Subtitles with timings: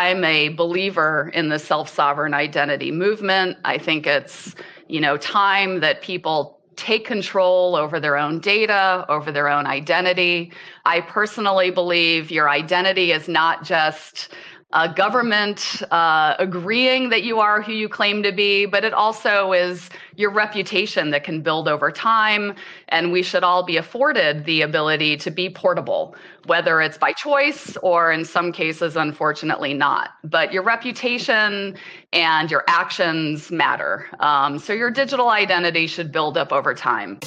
[0.00, 3.58] I'm a believer in the self sovereign identity movement.
[3.66, 4.54] I think it's,
[4.88, 10.52] you know, time that people take control over their own data, over their own identity.
[10.86, 14.32] I personally believe your identity is not just
[14.72, 19.52] a government uh, agreeing that you are who you claim to be, but it also
[19.52, 22.54] is your reputation that can build over time.
[22.88, 26.14] And we should all be afforded the ability to be portable,
[26.46, 30.10] whether it's by choice or in some cases, unfortunately, not.
[30.22, 31.76] But your reputation
[32.12, 34.06] and your actions matter.
[34.20, 37.18] Um, so your digital identity should build up over time.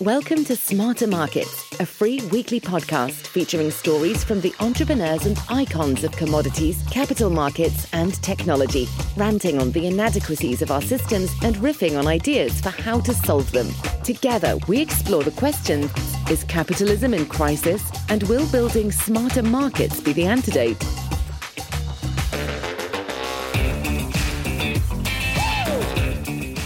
[0.00, 6.04] Welcome to Smarter Markets, a free weekly podcast featuring stories from the entrepreneurs and icons
[6.04, 11.98] of commodities, capital markets, and technology, ranting on the inadequacies of our systems and riffing
[11.98, 13.66] on ideas for how to solve them.
[14.04, 15.90] Together, we explore the question
[16.30, 17.82] Is capitalism in crisis?
[18.08, 21.07] And will building smarter markets be the antidote?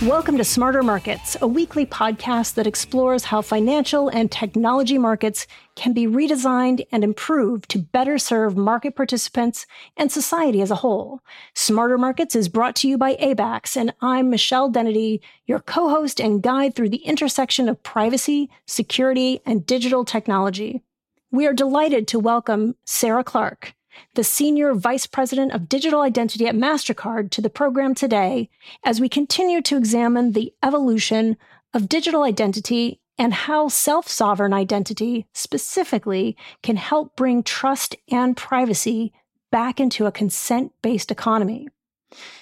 [0.07, 5.93] Welcome to Smarter Markets, a weekly podcast that explores how financial and technology markets can
[5.93, 9.65] be redesigned and improved to better serve market participants
[9.97, 11.21] and society as a whole.
[11.55, 16.21] Smarter Markets is brought to you by Abaxx, and I'm Michelle Dennedy, your co host
[16.21, 20.83] and guide through the intersection of privacy, security, and digital technology.
[21.31, 23.75] We are delighted to welcome Sarah Clark
[24.15, 28.51] the Senior Vice President of Digital Identity at MasterCard, to the program today
[28.85, 31.37] as we continue to examine the evolution
[31.75, 39.13] of digital identity and how self sovereign identity specifically can help bring trust and privacy
[39.51, 41.69] back into a consent based economy.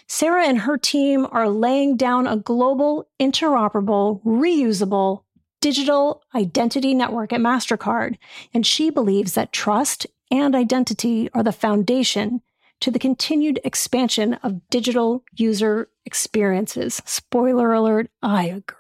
[0.06, 5.22] Sarah and her team are laying down a global, interoperable, reusable
[5.60, 8.16] digital identity network at MasterCard,
[8.54, 12.42] and she believes that trust and identity are the foundation
[12.80, 17.02] to the continued expansion of digital user experiences.
[17.04, 18.76] Spoiler alert, I agree.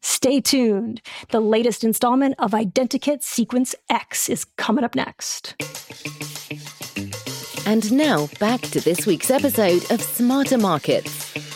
[0.00, 1.00] Stay tuned.
[1.30, 5.54] The latest installment of Identikit Sequence X is coming up next.
[7.66, 11.47] And now back to this week's episode of Smarter Markets.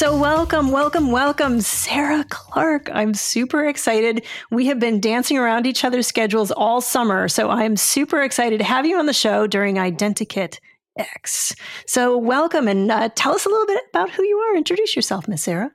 [0.00, 2.88] So, welcome, welcome, welcome, Sarah Clark.
[2.90, 4.24] I'm super excited.
[4.50, 7.28] We have been dancing around each other's schedules all summer.
[7.28, 10.58] So, I'm super excited to have you on the show during Identikit
[10.96, 11.54] X.
[11.84, 14.56] So, welcome and uh, tell us a little bit about who you are.
[14.56, 15.70] Introduce yourself, Miss Sarah.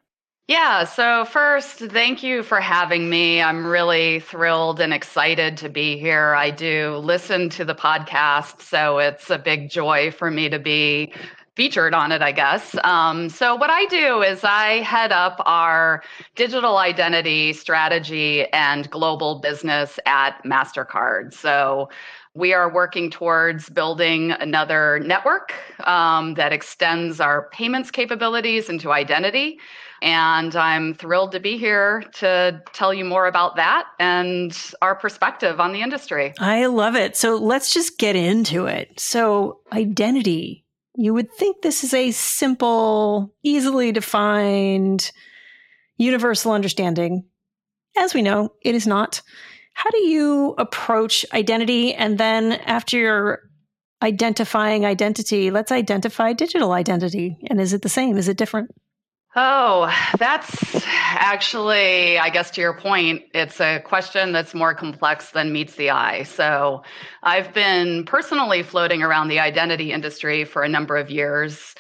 [0.48, 3.44] Yeah, so first, thank you for having me.
[3.44, 6.34] I'm really thrilled and excited to be here.
[6.34, 11.14] I do listen to the podcast, so it's a big joy for me to be
[11.56, 12.76] featured on it, I guess.
[12.84, 16.04] Um, so, what I do is I head up our
[16.36, 21.34] digital identity strategy and global business at MasterCard.
[21.34, 21.90] So,
[22.34, 25.54] we are working towards building another network
[25.88, 29.58] um, that extends our payments capabilities into identity.
[30.02, 35.62] And I'm thrilled to be here to tell you more about that and our perspective
[35.62, 36.34] on the industry.
[36.38, 37.16] I love it.
[37.16, 39.00] So let's just get into it.
[39.00, 40.65] So, identity
[40.98, 45.12] you would think this is a simple, easily defined,
[45.98, 47.26] universal understanding.
[47.98, 49.22] As we know, it is not.
[49.74, 51.94] How do you approach identity?
[51.94, 53.40] And then after you're
[54.02, 57.38] identifying identity, let's identify digital identity.
[57.50, 58.18] And is it the same?
[58.18, 58.72] Is it different?
[59.38, 65.52] Oh, that's actually, I guess to your point, it's a question that's more complex than
[65.52, 66.24] meets the eye.
[66.24, 66.84] So
[67.22, 71.76] I've been personally floating around the identity industry for a number of years.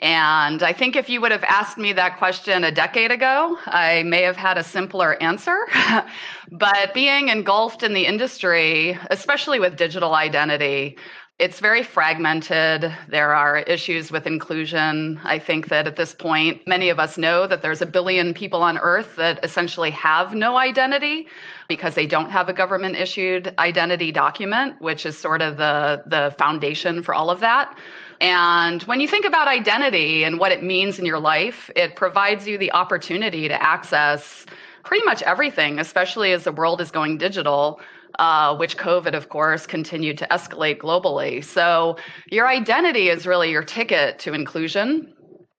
[0.00, 4.02] And I think if you would have asked me that question a decade ago, I
[4.02, 5.66] may have had a simpler answer.
[6.50, 10.96] but being engulfed in the industry, especially with digital identity,
[11.38, 12.90] it's very fragmented.
[13.08, 15.20] There are issues with inclusion.
[15.22, 18.62] I think that at this point, many of us know that there's a billion people
[18.62, 21.26] on earth that essentially have no identity
[21.68, 26.34] because they don't have a government issued identity document, which is sort of the, the
[26.38, 27.76] foundation for all of that.
[28.18, 32.48] And when you think about identity and what it means in your life, it provides
[32.48, 34.46] you the opportunity to access
[34.84, 37.78] pretty much everything, especially as the world is going digital
[38.18, 41.44] uh, which COVID, of course, continued to escalate globally.
[41.44, 41.96] So
[42.30, 45.14] your identity is really your ticket to inclusion,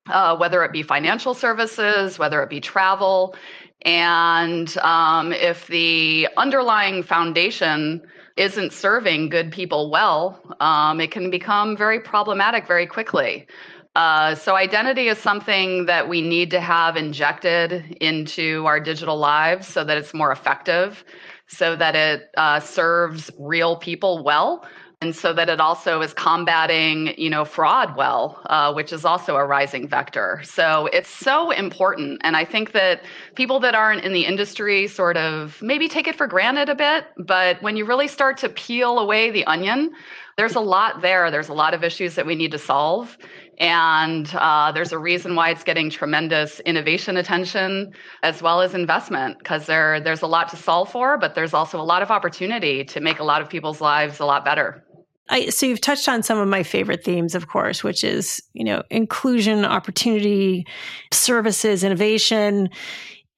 [0.09, 3.35] uh, whether it be financial services, whether it be travel.
[3.83, 8.01] And um, if the underlying foundation
[8.35, 13.47] isn't serving good people well, um, it can become very problematic very quickly.
[13.95, 19.67] Uh, so, identity is something that we need to have injected into our digital lives
[19.67, 21.03] so that it's more effective
[21.47, 24.65] so that it uh, serves real people well.
[24.99, 29.35] and so that it also is combating you know fraud well uh, which is also
[29.35, 33.03] a rising vector so it's so important and i think that
[33.35, 37.05] people that aren't in the industry sort of maybe take it for granted a bit
[37.17, 39.91] but when you really start to peel away the onion
[40.35, 43.17] there's a lot there there's a lot of issues that we need to solve
[43.57, 49.39] and uh, there's a reason why it's getting tremendous innovation attention as well as investment
[49.39, 52.83] because there, there's a lot to solve for, but there's also a lot of opportunity
[52.85, 54.83] to make a lot of people's lives a lot better.
[55.29, 58.63] I, so you've touched on some of my favorite themes, of course, which is you
[58.63, 60.65] know inclusion, opportunity,
[61.11, 62.69] services, innovation.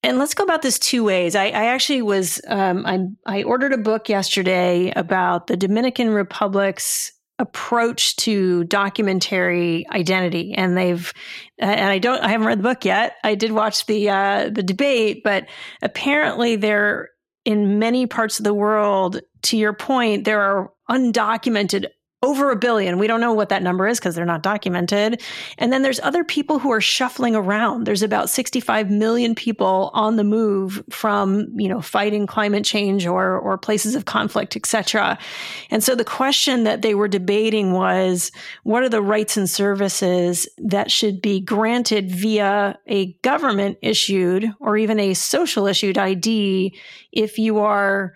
[0.03, 1.35] And let's go about this two ways.
[1.35, 7.11] I, I actually was um, I, I ordered a book yesterday about the Dominican Republic's
[7.39, 11.13] approach to documentary identity and they've
[11.57, 13.15] and I don't I haven't read the book yet.
[13.23, 15.47] I did watch the uh the debate, but
[15.81, 17.09] apparently they're
[17.45, 21.85] in many parts of the world to your point there are undocumented
[22.21, 22.99] over a billion.
[22.99, 25.21] We don't know what that number is because they're not documented.
[25.57, 27.85] And then there's other people who are shuffling around.
[27.85, 33.39] There's about 65 million people on the move from, you know, fighting climate change or
[33.39, 35.17] or places of conflict, etc.
[35.71, 38.31] And so the question that they were debating was
[38.63, 44.75] what are the rights and services that should be granted via a government issued or
[44.75, 46.77] even a social issued ID
[47.13, 48.13] if you are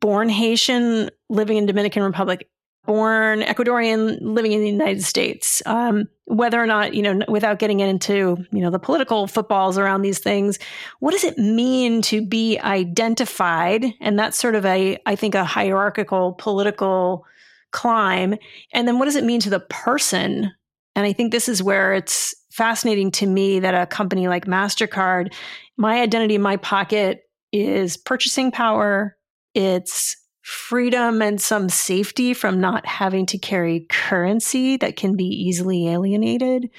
[0.00, 2.48] born Haitian, living in Dominican Republic,
[2.86, 5.62] born Ecuadorian living in the United States.
[5.66, 10.02] Um, whether or not, you know, without getting into, you know, the political footballs around
[10.02, 10.58] these things,
[11.00, 13.84] what does it mean to be identified?
[14.00, 17.24] And that's sort of a, I think, a hierarchical political
[17.70, 18.36] climb.
[18.72, 20.52] And then what does it mean to the person?
[20.94, 25.32] And I think this is where it's fascinating to me that a company like MasterCard,
[25.76, 29.16] my identity in my pocket is purchasing power,
[29.54, 35.88] it's freedom and some safety from not having to carry currency that can be easily
[35.88, 36.70] alienated.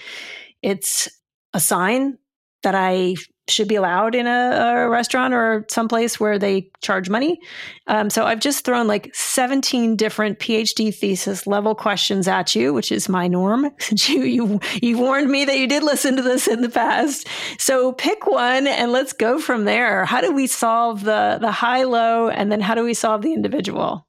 [0.62, 1.10] It's
[1.54, 2.18] a sign
[2.64, 3.16] that I
[3.50, 7.40] should be allowed in a, a restaurant or someplace where they charge money.
[7.88, 12.92] Um, so I've just thrown like 17 different PhD thesis level questions at you, which
[12.92, 13.70] is my norm.
[13.80, 17.28] Since you you you warned me that you did listen to this in the past.
[17.58, 20.06] So pick one and let's go from there.
[20.06, 23.34] How do we solve the the high low, and then how do we solve the
[23.34, 24.08] individual?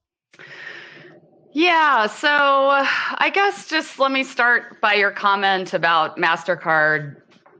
[1.52, 7.16] Yeah, so I guess just let me start by your comment about MasterCard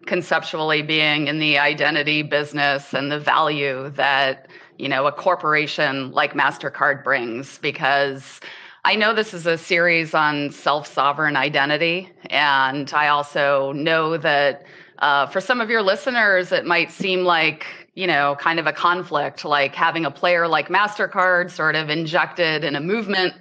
[0.08, 6.32] conceptually being in the identity business and the value that you know a corporation like
[6.32, 8.40] mastercard brings because
[8.86, 14.64] i know this is a series on self-sovereign identity and i also know that
[15.00, 18.72] uh, for some of your listeners it might seem like you know kind of a
[18.72, 23.34] conflict like having a player like mastercard sort of injected in a movement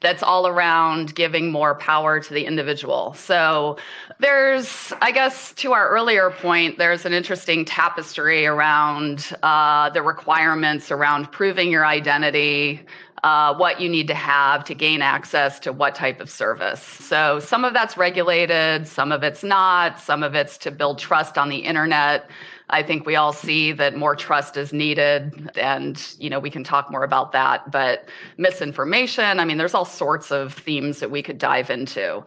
[0.00, 3.14] that's all around giving more power to the individual.
[3.14, 3.76] So
[4.18, 10.90] there's, I guess, to our earlier point, there's an interesting tapestry around uh, the requirements
[10.90, 12.84] around proving your identity.
[13.24, 16.80] Uh, what you need to have to gain access to what type of service.
[16.82, 21.36] So, some of that's regulated, some of it's not, some of it's to build trust
[21.36, 22.30] on the internet.
[22.68, 26.64] I think we all see that more trust is needed and you know we can
[26.64, 28.08] talk more about that but
[28.38, 32.24] misinformation I mean there's all sorts of themes that we could dive into.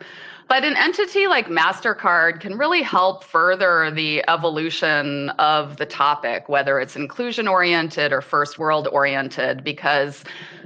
[0.50, 6.80] But an entity like MasterCard can really help further the evolution of the topic, whether
[6.80, 10.24] it's inclusion oriented or first world oriented, because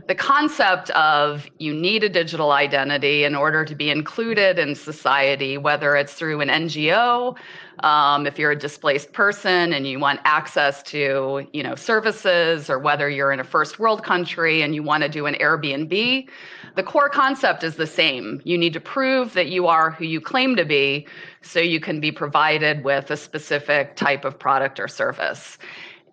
[0.08, 5.58] the concept of you need a digital identity in order to be included in society,
[5.58, 7.38] whether it's through an NGO,
[7.80, 12.80] um, if you're a displaced person and you want access to you know services, or
[12.80, 16.28] whether you're in a first world country and you want to do an Airbnb,
[16.76, 18.42] the core concept is the same.
[18.44, 21.08] You need to prove that you are who you claim to be,
[21.42, 25.58] so you can be provided with a specific type of product or service.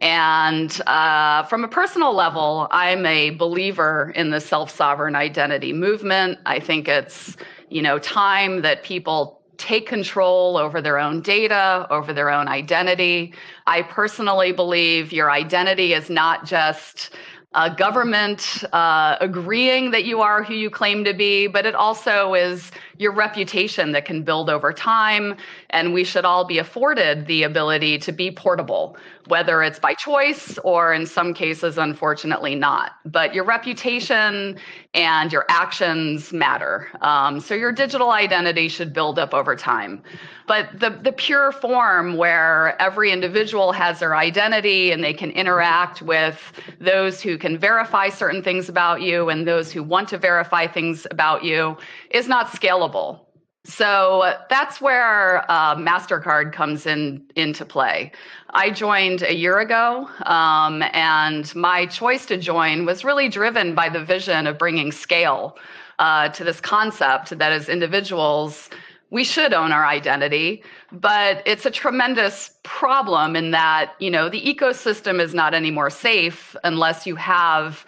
[0.00, 6.38] And uh, from a personal level, I'm a believer in the self sovereign identity movement.
[6.46, 7.36] I think it's,
[7.68, 13.34] you know, time that people take control over their own data, over their own identity.
[13.66, 17.14] I personally believe your identity is not just
[17.54, 22.32] a government uh, agreeing that you are who you claim to be, but it also
[22.34, 25.36] is your reputation that can build over time.
[25.70, 28.96] And we should all be afforded the ability to be portable,
[29.28, 32.92] whether it's by choice or in some cases, unfortunately, not.
[33.04, 34.58] But your reputation
[34.94, 36.88] and your actions matter.
[37.00, 40.02] Um, so your digital identity should build up over time.
[40.48, 46.02] But the, the pure form where every individual has their identity and they can interact
[46.02, 50.66] with those who can verify certain things about you and those who want to verify
[50.66, 51.76] things about you
[52.10, 53.20] is not scalable.
[53.64, 58.10] So that's where uh, Mastercard comes in into play.
[58.50, 63.90] I joined a year ago, um, and my choice to join was really driven by
[63.90, 65.58] the vision of bringing scale
[65.98, 68.70] uh, to this concept that as individuals
[69.10, 70.62] we should own our identity
[70.92, 75.90] but it's a tremendous problem in that you know the ecosystem is not any more
[75.90, 77.84] safe unless you have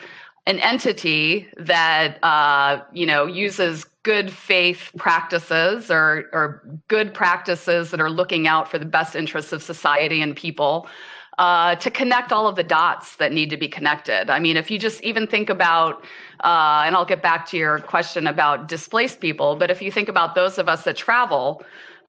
[0.46, 8.00] an entity that uh, you know uses good faith practices or or good practices that
[8.00, 10.88] are looking out for the best interests of society and people
[11.38, 14.30] uh, to connect all of the dots that need to be connected.
[14.30, 16.04] I mean, if you just even think about,
[16.44, 20.08] uh, and I'll get back to your question about displaced people, but if you think
[20.08, 21.62] about those of us that travel,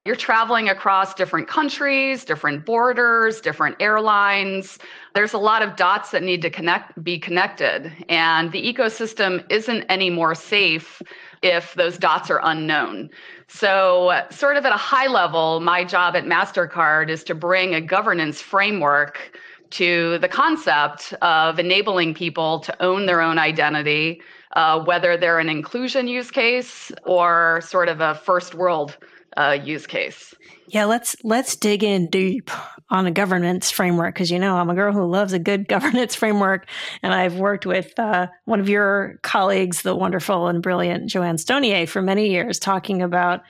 [0.04, 4.78] you're traveling across different countries, different borders, different airlines.
[5.14, 9.84] There's a lot of dots that need to connect, be connected, and the ecosystem isn't
[9.84, 11.00] any more safe
[11.42, 13.08] if those dots are unknown.
[13.48, 17.80] So, sort of at a high level, my job at MasterCard is to bring a
[17.80, 19.38] governance framework
[19.70, 24.20] to the concept of enabling people to own their own identity,
[24.54, 28.98] uh, whether they're an inclusion use case or sort of a first world
[29.36, 30.34] uh, use case.
[30.68, 32.50] Yeah, let's let's dig in deep
[32.90, 36.14] on a governance framework because you know I'm a girl who loves a good governance
[36.14, 36.68] framework,
[37.02, 41.88] and I've worked with uh, one of your colleagues, the wonderful and brilliant JoAnn Stonier,
[41.88, 43.42] for many years, talking about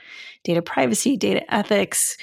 [0.43, 2.17] data privacy, data ethics,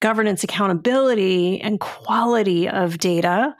[0.00, 3.54] governance, accountability, and quality of data,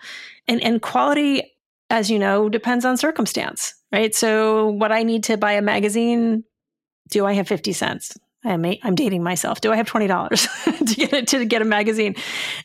[0.46, 1.42] and and quality,
[1.88, 4.14] as you know, depends on circumstance, right?
[4.14, 6.44] So, what I need to buy a magazine,
[7.11, 8.16] do I have fifty cents?
[8.44, 9.60] I'm, I'm dating myself.
[9.60, 12.14] Do I have twenty dollars to get to get a magazine?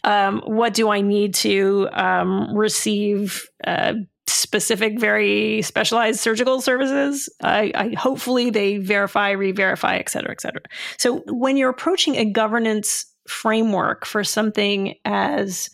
[0.03, 3.47] Um, what do I need to um, receive?
[3.63, 3.93] Uh,
[4.29, 7.29] specific, very specialized surgical services.
[7.41, 10.61] I, I, hopefully they verify, re-verify, et cetera, et cetera.
[10.97, 15.69] So when you're approaching a governance framework for something as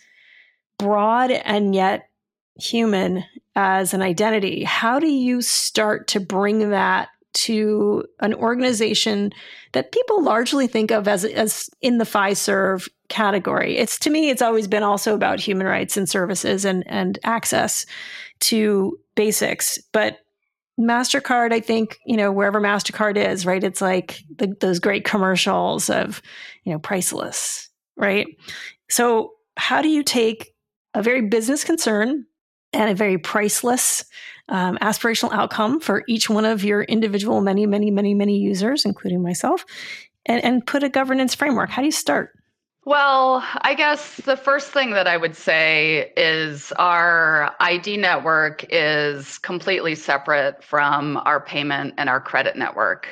[0.77, 2.09] broad and yet
[2.55, 3.24] human
[3.55, 9.32] as an identity, how do you start to bring that to an organization
[9.74, 13.77] that people largely think of as, as in the Fiserv category.
[13.77, 17.86] It's to me, it's always been also about human rights and services and, and access
[18.42, 19.77] to basics.
[19.92, 20.20] But
[20.80, 23.63] MasterCard, I think, you know, wherever MasterCard is, right?
[23.63, 26.22] It's like the, those great commercials of,
[26.63, 28.27] you know, priceless, right?
[28.89, 30.54] So, how do you take
[30.94, 32.25] a very business concern
[32.74, 34.04] and a very priceless
[34.49, 39.21] um, aspirational outcome for each one of your individual many, many, many, many users, including
[39.21, 39.65] myself,
[40.25, 41.69] and, and put a governance framework?
[41.69, 42.31] How do you start?
[42.87, 49.39] Well, I guess the first thing that I would say is our ID network is
[49.39, 53.07] completely separate from our payment and our credit network.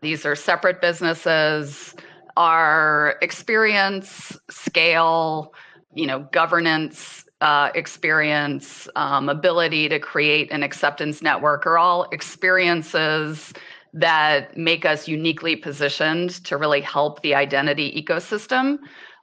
[0.00, 1.94] These are separate businesses.
[2.38, 5.52] Our experience, scale,
[5.92, 13.52] you know, governance uh, experience, um, ability to create an acceptance network are all experiences
[13.94, 18.78] that make us uniquely positioned to really help the identity ecosystem.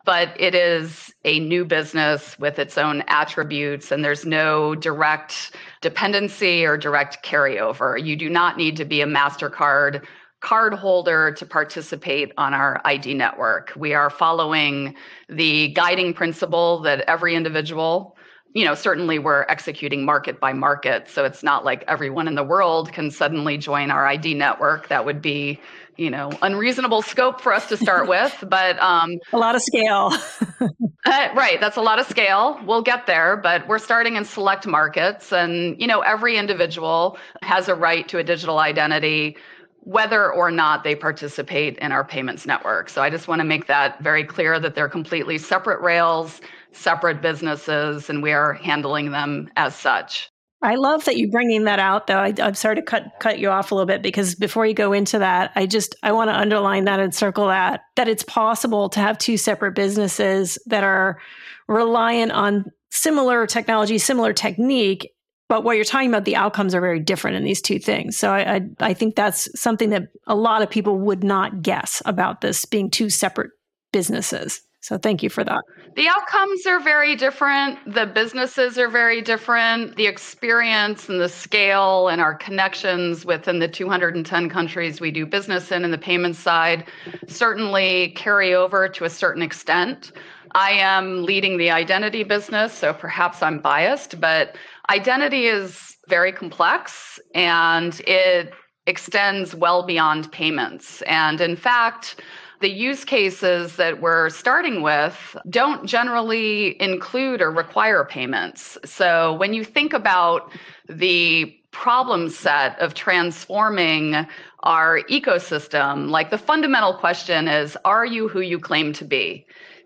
[0.06, 6.64] But it is a new business with its own attributes, and there's no direct dependency
[6.64, 8.02] or direct carryover.
[8.04, 10.06] You do not need to be a MasterCard
[10.42, 13.72] card holder to participate on our ID network.
[13.76, 14.96] We are following
[15.28, 18.16] the guiding principle that every individual,
[18.54, 21.10] you know, certainly we're executing market by market.
[21.10, 24.88] So it's not like everyone in the world can suddenly join our ID network.
[24.90, 25.60] That would be,
[25.98, 28.44] you know, unreasonable scope for us to start with.
[28.48, 30.14] But um, a lot of scale.
[31.06, 31.60] uh, right.
[31.60, 32.60] That's a lot of scale.
[32.66, 35.34] We'll get there, but we're starting in select markets.
[35.34, 39.38] And, you know, every individual has a right to a digital identity
[39.86, 42.90] whether or not they participate in our payments network.
[42.90, 47.22] So I just want to make that very clear that they're completely separate rails, separate
[47.22, 50.30] businesses, and we are handling them as such.
[50.64, 52.18] I love that you're bringing that out, though.
[52.18, 54.92] I, am sorry to cut cut you off a little bit because before you go
[54.92, 58.90] into that, I just I want to underline that and circle that that it's possible
[58.90, 61.20] to have two separate businesses that are
[61.68, 65.12] reliant on similar technology, similar technique,
[65.56, 68.18] but what you're talking about, the outcomes are very different in these two things.
[68.18, 72.02] So I, I, I think that's something that a lot of people would not guess
[72.04, 73.52] about this being two separate
[73.94, 74.60] businesses.
[74.82, 75.62] So thank you for that.
[75.96, 77.80] The outcomes are very different.
[77.94, 79.96] The businesses are very different.
[79.96, 85.72] The experience and the scale and our connections within the 210 countries we do business
[85.72, 86.84] in in the payment side
[87.30, 90.12] certainly carry over to a certain extent.
[90.56, 94.56] I am leading the identity business, so perhaps I'm biased, but
[94.90, 98.54] identity is very complex and it
[98.88, 101.02] extends well beyond payments.
[101.04, 102.22] And in fact,
[102.62, 108.78] the use cases that we're starting with don't generally include or require payments.
[108.86, 110.52] So when you think about
[110.88, 114.26] the problem set of transforming
[114.64, 119.46] our ecosystem, like the fundamental question is Are you who you claim to be?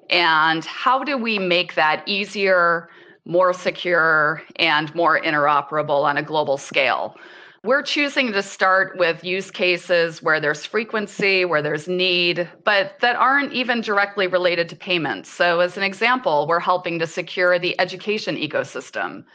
[0.10, 2.90] And how do we make that easier,
[3.30, 7.16] more secure, and more interoperable on a global scale?
[7.64, 13.18] We're choosing to start with use cases where there's frequency, where there's need, but that
[13.18, 15.30] aren't even directly related to payments.
[15.30, 19.26] So, as an example, we're helping to secure the education ecosystem.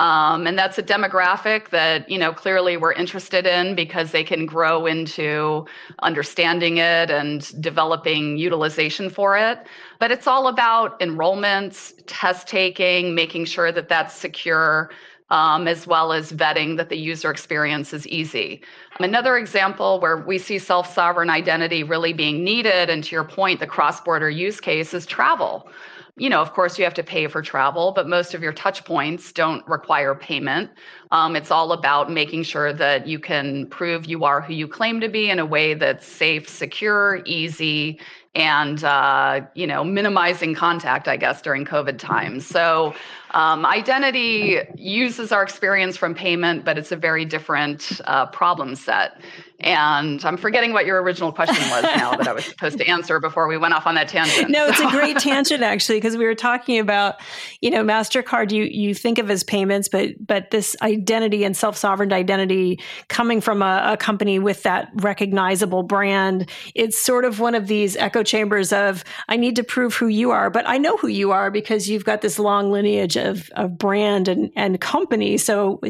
[0.00, 4.46] Um, and that's a demographic that you know clearly we're interested in because they can
[4.46, 5.66] grow into
[6.00, 9.58] understanding it and developing utilization for it.
[9.98, 14.90] But it's all about enrollments, test taking, making sure that that's secure.
[15.32, 18.62] Um, as well as vetting that the user experience is easy.
[18.98, 23.60] Another example where we see self sovereign identity really being needed, and to your point,
[23.60, 25.70] the cross border use case is travel
[26.16, 28.84] you know, of course, you have to pay for travel, but most of your touch
[28.84, 30.70] points don't require payment.
[31.10, 35.00] Um, it's all about making sure that you can prove you are who you claim
[35.00, 38.00] to be in a way that's safe, secure, easy,
[38.34, 42.94] and uh, you know minimizing contact i guess during covid times so
[43.32, 49.20] um, identity uses our experience from payment but it's a very different uh, problem set
[49.62, 53.20] and I'm forgetting what your original question was now that I was supposed to answer
[53.20, 54.50] before we went off on that tangent.
[54.50, 57.16] No, it's a great tangent actually because we were talking about,
[57.60, 58.52] you know, Mastercard.
[58.52, 63.40] You you think of as payments, but but this identity and self sovereign identity coming
[63.40, 66.48] from a, a, company with that recognizable brand.
[66.74, 70.30] It's sort of one of these echo chambers of I need to prove who you
[70.30, 73.78] are, but I know who you are because you've got this long lineage of of
[73.78, 75.36] brand and and company.
[75.36, 75.80] So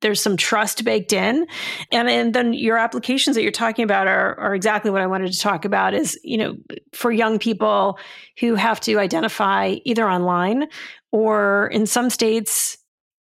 [0.00, 1.46] there's some trust baked in
[1.90, 5.32] and, and then your applications that you're talking about are, are exactly what i wanted
[5.32, 6.54] to talk about is you know
[6.92, 7.98] for young people
[8.38, 10.68] who have to identify either online
[11.10, 12.76] or in some states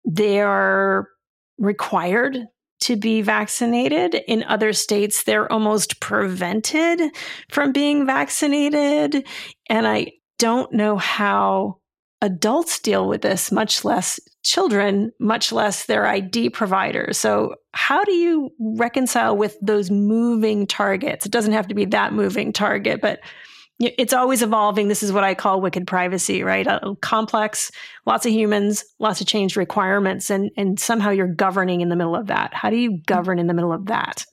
[0.06, 1.10] they are
[1.58, 2.48] required
[2.82, 4.16] to be vaccinated.
[4.28, 7.02] In other states, they're almost prevented
[7.50, 9.28] from being vaccinated.
[9.70, 11.79] And I don't know how
[12.22, 17.18] adults deal with this, much less children, much less their ID providers.
[17.18, 21.26] So, how do you reconcile with those moving targets?
[21.26, 23.20] It doesn't have to be that moving target, but
[23.80, 24.90] it's always evolving.
[24.90, 26.68] This is what I call wicked privacy, right?
[26.68, 27.72] Uh, complex,
[28.06, 32.16] lots of humans, lots of change requirements, and and somehow you're governing in the middle
[32.16, 32.54] of that.
[32.54, 34.26] How do you govern in the middle of that?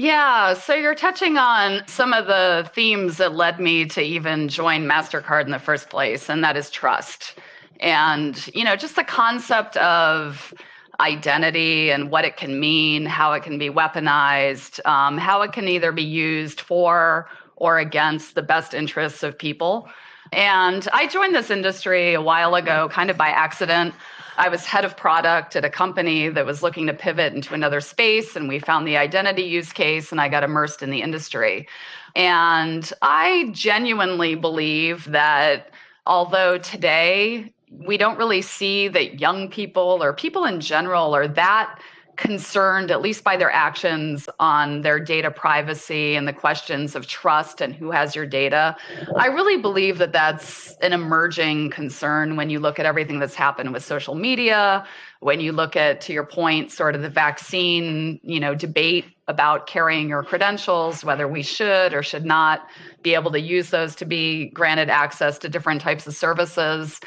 [0.00, 4.86] Yeah, so you're touching on some of the themes that led me to even join
[4.86, 7.34] MasterCard in the first place, and that is trust.
[7.80, 10.54] And, you know, just the concept of
[11.00, 15.66] identity and what it can mean, how it can be weaponized, um, how it can
[15.66, 19.88] either be used for or against the best interests of people.
[20.32, 23.94] And I joined this industry a while ago, kind of by accident.
[24.36, 27.80] I was head of product at a company that was looking to pivot into another
[27.80, 31.66] space, and we found the identity use case, and I got immersed in the industry.
[32.14, 35.70] And I genuinely believe that
[36.06, 41.80] although today we don't really see that young people or people in general are that
[42.18, 47.60] concerned, at least by their actions, on their data privacy and the questions of trust
[47.60, 48.76] and who has your data.
[49.16, 53.72] I really believe that that's an emerging concern when you look at everything that's happened
[53.72, 54.84] with social media,
[55.20, 59.66] when you look at, to your point, sort of the vaccine, you know, debate about
[59.66, 62.66] carrying your credentials, whether we should or should not
[63.02, 67.00] be able to use those to be granted access to different types of services.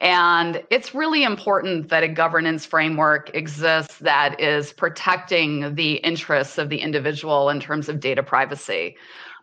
[0.00, 6.68] And it's really important that a governance framework exists that is protecting the interests of
[6.68, 8.96] the individual in terms of data privacy.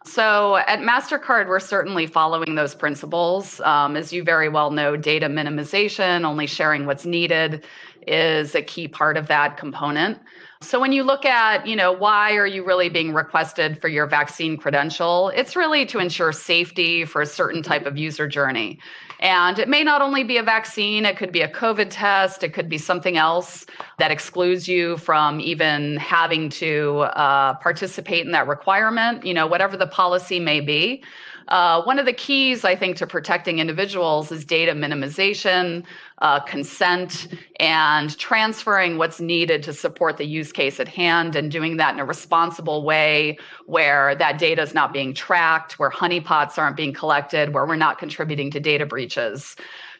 [0.05, 3.59] So at MasterCard, we're certainly following those principles.
[3.61, 7.65] Um, as you very well know, data minimization, only sharing what's needed,
[8.07, 10.19] is a key part of that component.
[10.61, 14.05] So when you look at, you know, why are you really being requested for your
[14.05, 15.29] vaccine credential?
[15.29, 18.79] It's really to ensure safety for a certain type of user journey.
[19.19, 22.53] And it may not only be a vaccine, it could be a COVID test, it
[22.53, 23.65] could be something else
[23.97, 29.77] that excludes you from even having to uh, participate in that requirement, you know, whatever
[29.77, 31.03] the policy may be.
[31.47, 35.83] Uh, one of the keys, I think, to protecting individuals is data minimization,
[36.19, 37.27] uh, consent,
[37.59, 41.99] and transferring what's needed to support the use case at hand and doing that in
[41.99, 47.53] a responsible way where that data is not being tracked, where honeypots aren't being collected,
[47.53, 49.55] where we're not contributing to data breaches.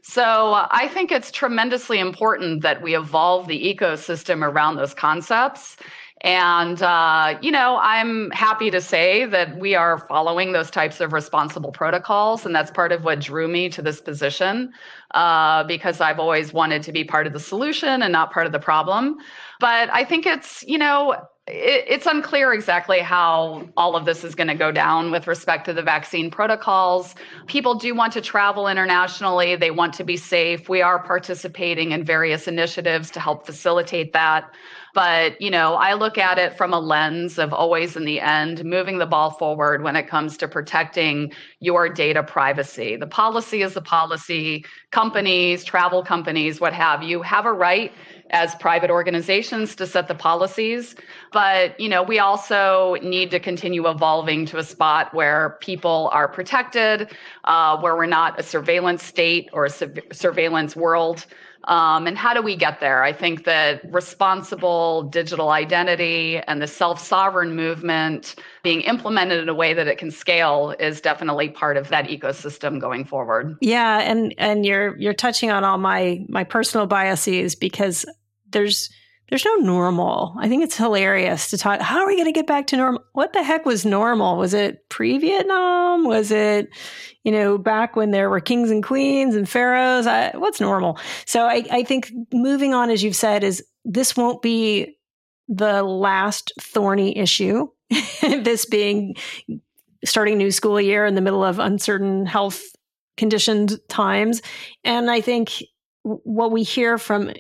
[0.08, 5.78] So I think it's tremendously important that we evolve the ecosystem around those concepts.
[6.26, 11.14] And, uh, you know, I'm happy to say that we are following those types of
[11.14, 12.48] responsible protocols.
[12.48, 14.74] And that's part of what drew me to this position
[15.12, 18.52] uh, because I've always wanted to be part of the solution and not part of
[18.52, 19.18] the problem.
[19.60, 21.16] But I think it's, you know,
[21.48, 25.74] it's unclear exactly how all of this is going to go down with respect to
[25.74, 27.14] the vaccine protocols.
[27.46, 30.68] People do want to travel internationally, they want to be safe.
[30.70, 34.52] We are participating in various initiatives to help facilitate that.
[34.96, 38.64] But, you know, I look at it from a lens of always in the end
[38.64, 42.96] moving the ball forward when it comes to protecting your data privacy.
[42.96, 44.66] The policy is the policy.
[44.92, 47.92] Companies, travel companies, what have you, have a right
[48.32, 50.96] as private organizations to set the policies
[51.32, 56.28] but you know we also need to continue evolving to a spot where people are
[56.28, 61.28] protected uh, where we're not a surveillance state or a su- surveillance world
[61.66, 63.04] um, and how do we get there?
[63.04, 69.54] I think that responsible digital identity and the self sovereign movement being implemented in a
[69.54, 73.58] way that it can scale is definitely part of that ecosystem going forward.
[73.62, 78.06] Yeah, and and you're you're touching on all my my personal biases because
[78.50, 78.90] there's
[79.30, 80.36] there's no normal.
[80.38, 81.82] I think it's hilarious to talk.
[81.82, 83.04] How are we going to get back to normal?
[83.14, 84.38] What the heck was normal?
[84.38, 86.04] Was it pre Vietnam?
[86.04, 86.70] Was it,
[87.24, 90.06] you know, back when there were kings and queens and pharaohs?
[90.06, 91.00] I, what's normal?
[91.26, 94.96] So I, I think moving on, as you've said, is this won't be
[95.48, 97.68] the last thorny issue.
[98.22, 99.16] this being
[100.04, 102.62] starting new school year in the middle of uncertain health
[103.18, 104.42] conditioned times.
[104.84, 105.64] And I think
[106.04, 107.32] what we hear from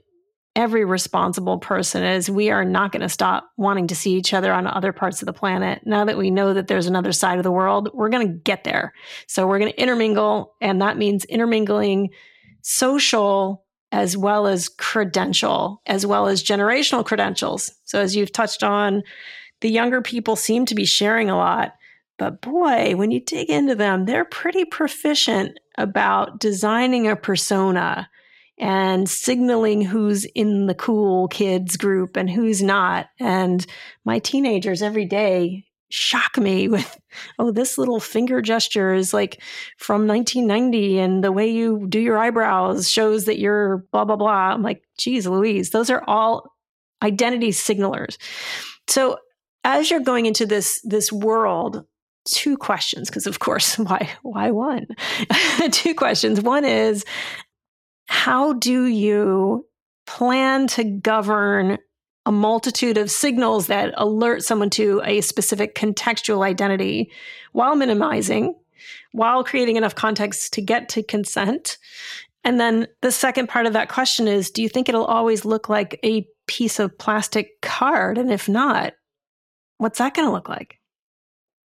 [0.56, 4.54] every responsible person is we are not going to stop wanting to see each other
[4.54, 5.82] on other parts of the planet.
[5.86, 8.64] Now that we know that there's another side of the world, we're going to get
[8.64, 8.94] there.
[9.28, 12.10] So we're going to intermingle, and that means intermingling
[12.62, 17.72] social as well as credential, as well as generational credentials.
[17.84, 19.04] So as you've touched on,
[19.62, 21.74] the younger people seem to be sharing a lot.
[22.18, 28.10] But boy, when you dig into them, they're pretty proficient about designing a persona
[28.58, 33.08] and signaling who's in the cool kids group and who's not.
[33.20, 33.66] And
[34.06, 37.00] my teenagers every day shock me with,
[37.40, 39.42] oh, this little finger gesture is like
[39.78, 44.54] from 1990, and the way you do your eyebrows shows that you're blah, blah, blah.
[44.54, 46.52] I'm like, geez, Louise, those are all
[47.04, 48.18] identity signalers.
[48.88, 49.18] So
[49.64, 51.86] as you're going into this this world,
[52.26, 54.88] two questions because of course why why one
[55.72, 57.06] two questions one is
[58.26, 59.68] how do you
[60.08, 61.78] plan to govern
[62.26, 67.12] a multitude of signals that alert someone to a specific contextual identity
[67.52, 68.56] while minimizing,
[69.12, 71.78] while creating enough context to get to consent?
[72.44, 75.70] And then the second part of that question is do you think it'll always look
[75.70, 78.18] like a piece of plastic card?
[78.18, 78.94] And if not,
[79.78, 80.80] what's that going to look like?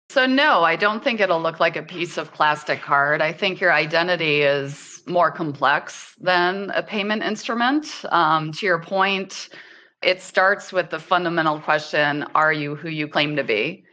[0.10, 3.22] So, no, I don't think it'll look like a piece of plastic card.
[3.22, 8.06] I think your identity is more complex than a payment instrument.
[8.10, 9.50] Um, to your point,
[10.02, 13.84] it starts with the fundamental question Are you who you claim to be?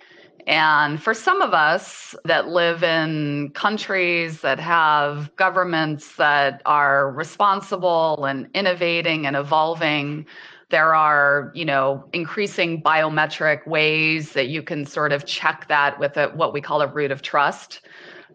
[0.46, 8.26] And for some of us that live in countries that have governments that are responsible
[8.26, 10.26] and innovating and evolving,
[10.70, 16.16] there are, you know, increasing biometric ways that you can sort of check that with
[16.16, 17.80] a, what we call a root of trust.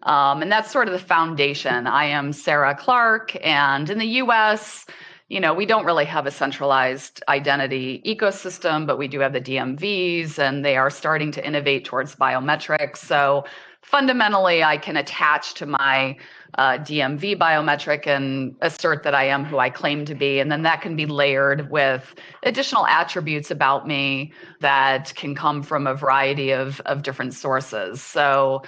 [0.04, 1.86] Um, and that's sort of the foundation.
[1.86, 4.86] I am Sarah Clark, and in the US,
[5.28, 9.40] you know, we don't really have a centralized identity ecosystem, but we do have the
[9.40, 12.98] DMVs, and they are starting to innovate towards biometrics.
[12.98, 13.44] So
[13.82, 16.16] fundamentally, I can attach to my
[16.54, 20.40] uh, DMV biometric and assert that I am who I claim to be.
[20.40, 25.86] And then that can be layered with additional attributes about me that can come from
[25.86, 28.02] a variety of, of different sources.
[28.02, 28.62] So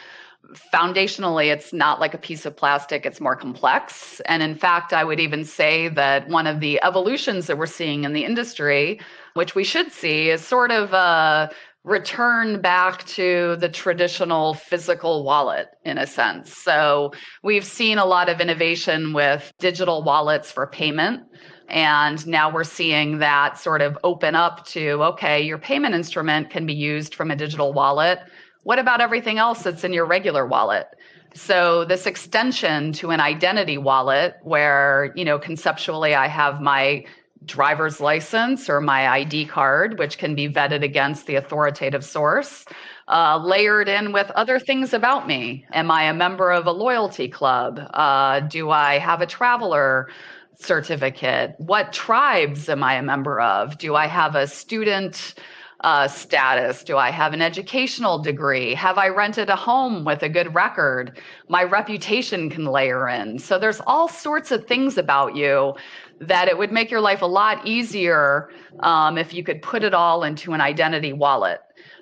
[0.72, 4.20] foundationally, it's not like a piece of plastic, it's more complex.
[4.26, 8.04] And in fact, I would even say that one of the evolutions that we're seeing
[8.04, 9.00] in the industry,
[9.34, 11.50] which we should see, is sort of a
[11.84, 16.56] return back to the traditional physical wallet in a sense.
[16.56, 21.22] So we've seen a lot of innovation with digital wallets for payment.
[21.68, 26.66] And now we're seeing that sort of open up to okay, your payment instrument can
[26.66, 28.20] be used from a digital wallet
[28.64, 30.86] what about everything else that's in your regular wallet?
[31.34, 37.04] So this extension to an identity wallet where, you know, conceptually I have my
[37.46, 42.64] driver's license or my ID card, which can be vetted against the authoritative source,
[43.08, 45.66] uh, layered in with other things about me.
[45.72, 47.80] Am I a member of a loyalty club?
[47.92, 50.08] Uh, do I have a traveler
[50.58, 51.54] certificate?
[51.58, 53.78] What tribes am I a member of?
[53.78, 55.34] Do I have a student?
[55.84, 56.84] Uh, status?
[56.84, 58.72] Do I have an educational degree?
[58.72, 61.18] Have I rented a home with a good record?
[61.48, 63.40] My reputation can layer in.
[63.40, 65.74] So there's all sorts of things about you
[66.22, 69.94] that it would make your life a lot easier um, if you could put it
[69.94, 71.60] all into an identity wallet.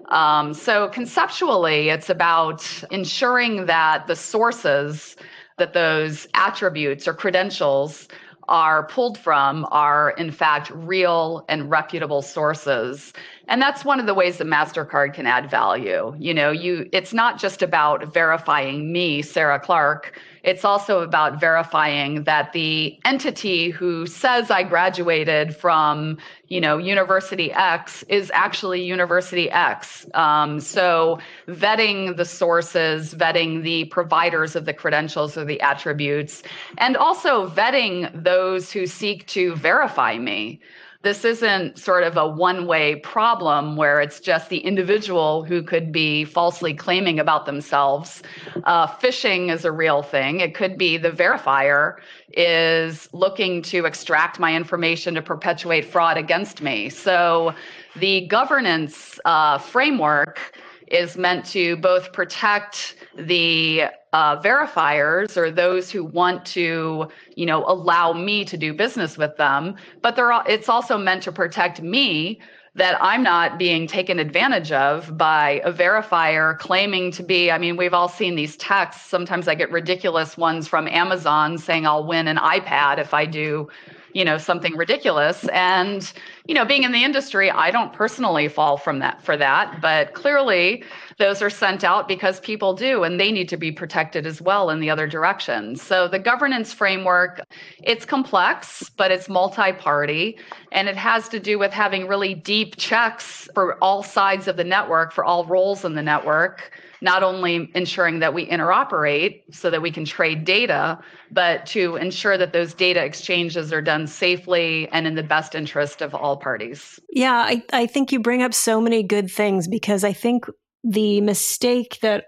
[0.08, 5.16] Um, so conceptually, it's about ensuring that the sources
[5.58, 8.08] that those attributes or credentials
[8.48, 13.12] are pulled from are in fact real and reputable sources
[13.46, 17.12] and that's one of the ways that mastercard can add value you know you it's
[17.12, 24.06] not just about verifying me sarah clark it's also about verifying that the entity who
[24.06, 30.06] says I graduated from, you know, University X is actually University X.
[30.14, 36.42] Um, so vetting the sources, vetting the providers of the credentials or the attributes,
[36.78, 40.60] and also vetting those who seek to verify me
[41.02, 45.90] this isn't sort of a one way problem where it's just the individual who could
[45.90, 48.22] be falsely claiming about themselves.
[48.64, 50.40] Uh, phishing is a real thing.
[50.40, 51.96] It could be the verifier
[52.32, 56.90] is looking to extract my information to perpetuate fraud against me.
[56.90, 57.54] So
[57.96, 60.54] the governance uh, framework
[60.88, 67.64] is meant to both protect the uh, verifiers or those who want to, you know,
[67.66, 69.76] allow me to do business with them.
[70.02, 72.40] But they're, all, it's also meant to protect me
[72.74, 77.50] that I'm not being taken advantage of by a verifier claiming to be.
[77.50, 79.06] I mean, we've all seen these texts.
[79.06, 83.68] Sometimes I get ridiculous ones from Amazon saying I'll win an iPad if I do
[84.14, 85.46] you know something ridiculous.
[85.48, 86.12] And
[86.46, 89.80] you know being in the industry i don't personally fall from that for that.
[89.80, 90.84] But clearly
[91.18, 94.70] those are sent out because people do and they need to be protected as well
[94.70, 95.76] in the other direction.
[95.76, 97.40] So the governance framework
[97.82, 100.38] it's complex but it's multi-party.
[100.72, 104.64] And it has to do with having really deep checks for all sides of the
[104.64, 109.82] network for all roles in the network not only ensuring that we interoperate so that
[109.82, 110.98] we can trade data,
[111.30, 116.02] but to ensure that those data exchanges are done safely and in the best interest
[116.02, 117.00] of all parties.
[117.10, 120.46] Yeah, I, I think you bring up so many good things because I think
[120.84, 122.24] the mistake that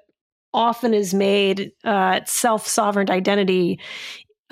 [0.54, 3.80] often is made uh, self sovereign identity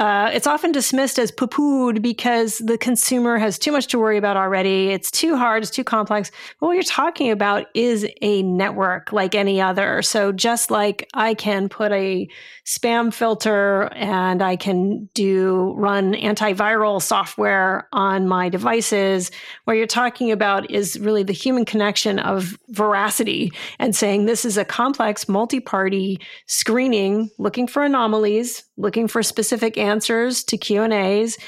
[0.01, 4.17] uh, it's often dismissed as poo pooed because the consumer has too much to worry
[4.17, 4.89] about already.
[4.89, 6.31] It's too hard, it's too complex.
[6.59, 10.01] But what you're talking about is a network like any other.
[10.01, 12.27] So just like I can put a
[12.65, 19.31] spam filter and I can do run antiviral software on my devices,
[19.65, 24.57] what you're talking about is really the human connection of veracity and saying this is
[24.57, 30.93] a complex multi party screening looking for anomalies looking for specific answers to Q and
[30.93, 31.39] A's.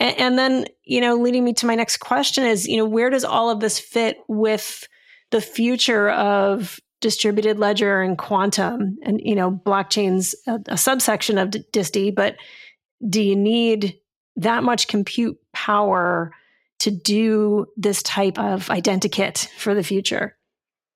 [0.00, 3.24] And then, you know, leading me to my next question is, you know, where does
[3.24, 4.86] all of this fit with
[5.32, 11.50] the future of distributed ledger and quantum and, you know, blockchain's a, a subsection of
[11.72, 12.36] DISTI, but
[13.08, 13.98] do you need
[14.36, 16.32] that much compute power
[16.78, 20.37] to do this type of identikit for the future?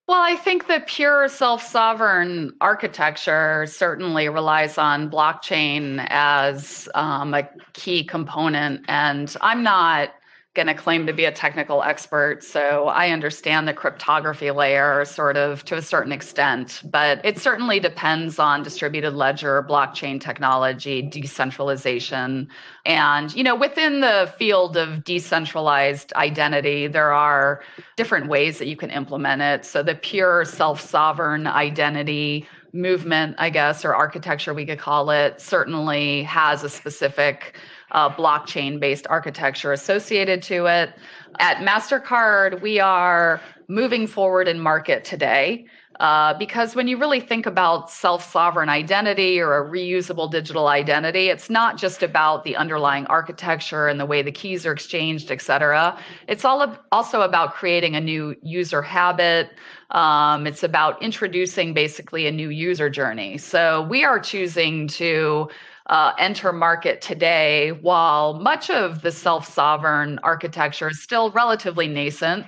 [0.07, 7.47] Well, I think the pure self sovereign architecture certainly relies on blockchain as um, a
[7.71, 8.83] key component.
[8.89, 10.09] And I'm not
[10.53, 12.43] going to claim to be a technical expert.
[12.43, 17.79] So I understand the cryptography layer sort of to a certain extent, but it certainly
[17.79, 22.47] depends on distributed ledger, blockchain technology, decentralization.
[22.85, 27.63] And, you know, within the field of decentralized identity, there are
[27.95, 29.65] different ways that you can implement it.
[29.65, 35.39] So the pure self sovereign identity movement, I guess, or architecture, we could call it,
[35.39, 37.55] certainly has a specific
[37.93, 40.93] uh, blockchain based architecture associated to it.
[41.39, 45.65] At MasterCard, we are moving forward in market today.
[45.99, 51.29] Uh, because when you really think about self sovereign identity or a reusable digital identity,
[51.29, 55.39] it's not just about the underlying architecture and the way the keys are exchanged, et
[55.39, 55.95] cetera.
[56.27, 59.51] It's all also about creating a new user habit.
[59.91, 63.37] Um, it's about introducing basically a new user journey.
[63.37, 65.49] So we are choosing to
[65.87, 72.45] uh, enter market today, while much of the self sovereign architecture is still relatively nascent,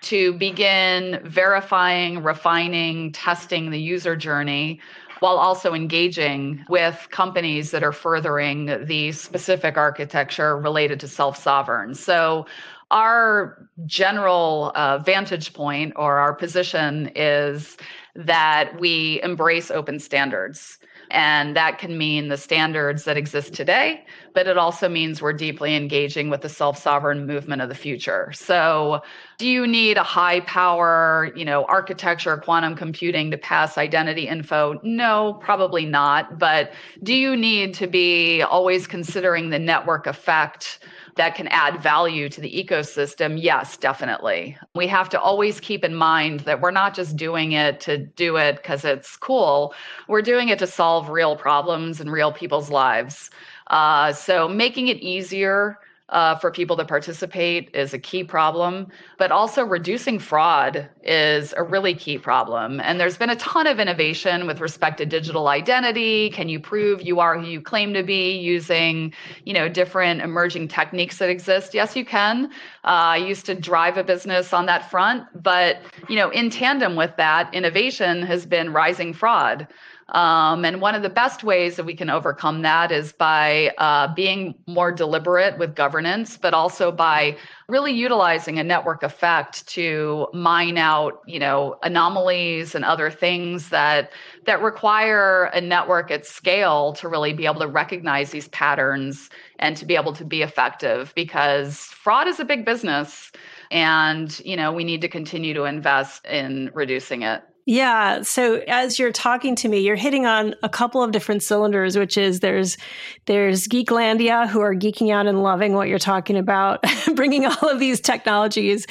[0.00, 4.80] to begin verifying, refining, testing the user journey
[5.20, 11.94] while also engaging with companies that are furthering the specific architecture related to self sovereign.
[11.94, 12.46] So,
[12.90, 17.76] our general uh, vantage point or our position is
[18.14, 20.78] that we embrace open standards.
[21.10, 25.74] And that can mean the standards that exist today, but it also means we're deeply
[25.74, 28.30] engaging with the self-sovereign movement of the future.
[28.34, 29.00] So,
[29.38, 34.80] do you need a high power, you know, architecture, quantum computing to pass identity info?
[34.82, 36.38] No, probably not.
[36.38, 40.80] But do you need to be always considering the network effect?
[41.18, 44.56] That can add value to the ecosystem, yes, definitely.
[44.74, 48.36] We have to always keep in mind that we're not just doing it to do
[48.36, 49.74] it because it's cool.
[50.06, 53.30] We're doing it to solve real problems in real people's lives.
[53.66, 55.78] Uh, so making it easier
[56.08, 58.86] uh, for people to participate is a key problem,
[59.18, 62.80] but also reducing fraud is a really key problem.
[62.80, 66.30] And there's been a ton of innovation with respect to digital identity.
[66.30, 69.12] Can you prove you are who you claim to be using,
[69.44, 71.74] you know, different emerging techniques that exist?
[71.74, 72.46] Yes, you can.
[72.84, 76.96] Uh, I used to drive a business on that front, but you know, in tandem
[76.96, 79.68] with that, innovation has been rising fraud.
[80.10, 84.12] Um, and one of the best ways that we can overcome that is by uh,
[84.14, 87.36] being more deliberate with governance, but also by
[87.68, 94.10] really utilizing a network effect to mine out, you know, anomalies and other things that
[94.46, 99.76] that require a network at scale to really be able to recognize these patterns and
[99.76, 101.12] to be able to be effective.
[101.14, 103.30] Because fraud is a big business,
[103.70, 107.42] and you know, we need to continue to invest in reducing it.
[107.68, 108.22] Yeah.
[108.22, 112.16] So as you're talking to me, you're hitting on a couple of different cylinders, which
[112.16, 112.78] is there's
[113.26, 116.82] there's Geeklandia who are geeking out and loving what you're talking about,
[117.14, 118.86] bringing all of these technologies,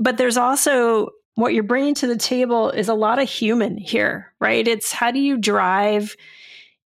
[0.00, 4.34] but there's also what you're bringing to the table is a lot of human here,
[4.40, 4.66] right?
[4.66, 6.16] It's how do you drive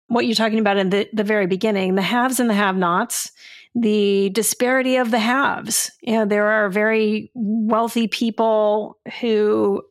[0.07, 3.33] what you're talking about in the, the very beginning, the haves and the have-nots
[3.79, 5.91] the disparity of the haves.
[6.01, 9.83] You know, there are very wealthy people who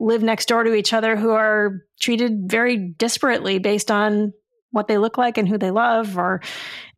[0.00, 4.32] live next door to each other who are treated very disparately based on
[4.70, 6.40] what they look like and who they love or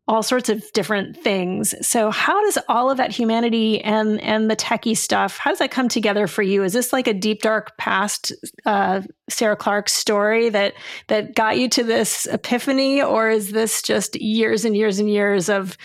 [0.07, 1.73] all sorts of different things.
[1.85, 5.71] So how does all of that humanity and and the techie stuff, how does that
[5.71, 6.63] come together for you?
[6.63, 8.33] Is this like a deep dark past
[8.65, 10.73] uh, Sarah Clark story that
[11.07, 15.49] that got you to this epiphany or is this just years and years and years
[15.49, 15.77] of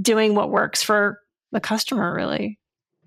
[0.00, 1.20] doing what works for
[1.52, 2.59] the customer really?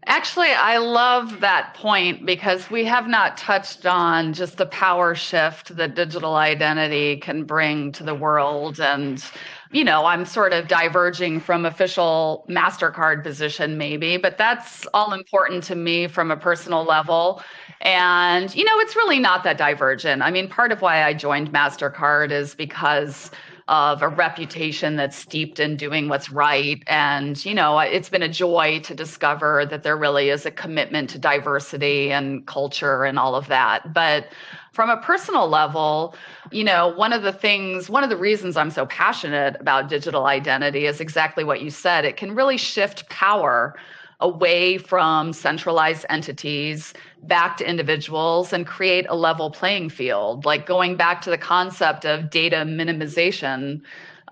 [0.06, 5.76] Actually, I love that point because we have not touched on just the power shift
[5.78, 8.82] that digital identity can bring to the world.
[8.82, 9.24] And,
[9.72, 15.64] you know, I'm sort of diverging from official MasterCard position, maybe, but that's all important
[15.66, 17.42] to me from a personal level.
[17.80, 20.22] And, you know, it's really not that divergent.
[20.22, 23.32] I mean, part of why I joined MasterCard is because
[23.74, 26.84] of a reputation that's steeped in doing what's right.
[26.86, 31.10] And, you know, it's been a joy to discover that there really is a commitment
[31.10, 33.92] to diversity and culture and all of that.
[33.92, 34.28] But
[34.74, 36.14] from a personal level,
[36.52, 40.28] you know, one of the things, one of the reasons I'm so passionate about digital
[40.28, 42.06] identity is exactly what you said.
[42.06, 43.76] It can really shift power
[44.24, 50.46] away from centralized entities back to individuals and create a level playing field.
[50.46, 53.82] Like going back to the concept of data minimization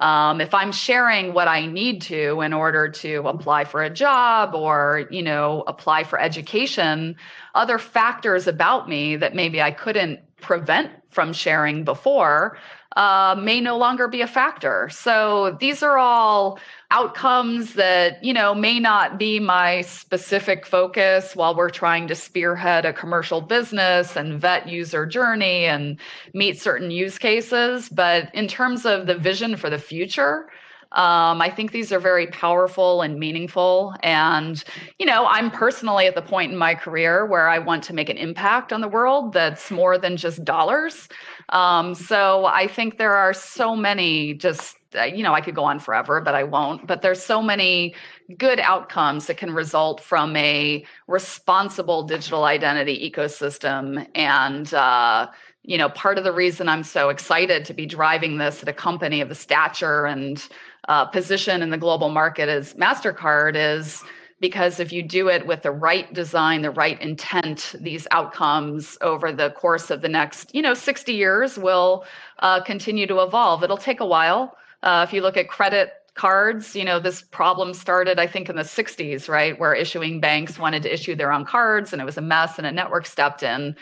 [0.01, 4.55] um, if i'm sharing what i need to in order to apply for a job
[4.55, 7.15] or you know apply for education
[7.55, 12.57] other factors about me that maybe i couldn't prevent from sharing before
[12.97, 14.89] uh, may no longer be a factor.
[14.91, 21.55] So these are all outcomes that you know may not be my specific focus while
[21.55, 25.97] we're trying to spearhead a commercial business and vet user journey and
[26.33, 27.87] meet certain use cases.
[27.87, 30.49] But in terms of the vision for the future,
[30.93, 33.95] um, I think these are very powerful and meaningful.
[34.03, 34.63] And,
[34.99, 38.09] you know, I'm personally at the point in my career where I want to make
[38.09, 41.07] an impact on the world that's more than just dollars.
[41.49, 45.63] Um, so I think there are so many just uh, you know, I could go
[45.63, 46.85] on forever, but I won't.
[46.85, 47.95] But there's so many
[48.37, 54.05] good outcomes that can result from a responsible digital identity ecosystem.
[54.15, 55.27] And, uh,
[55.63, 58.73] you know, part of the reason I'm so excited to be driving this at a
[58.73, 60.45] company of the stature and
[60.87, 64.01] uh, position in the global market as MasterCard is
[64.41, 69.31] because if you do it with the right design, the right intent, these outcomes over
[69.31, 72.05] the course of the next, you know, 60 years will
[72.39, 73.63] uh, continue to evolve.
[73.63, 74.57] It'll take a while.
[74.81, 78.55] Uh, if you look at credit cards, you know, this problem started, I think, in
[78.55, 82.17] the 60s, right, where issuing banks wanted to issue their own cards and it was
[82.17, 83.75] a mess and a network stepped in.